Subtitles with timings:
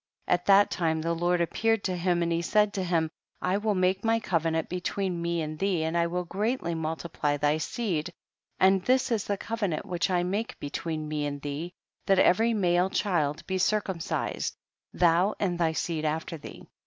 [0.27, 0.33] 17.
[0.33, 3.57] At that time the Lord appear ed to him and he said to him, I
[3.59, 8.11] will make my covenant between me and thee, and I will greatly multiply thy seed,
[8.59, 11.73] and this is the covenant which I make between me and thee,
[12.07, 14.55] that every male child be circumcised,
[14.91, 16.67] thou and thy seed after thee.